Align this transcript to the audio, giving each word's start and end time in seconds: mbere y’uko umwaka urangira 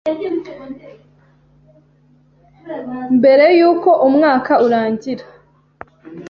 mbere 3.17 3.45
y’uko 3.57 3.89
umwaka 4.07 4.53
urangira 4.65 5.25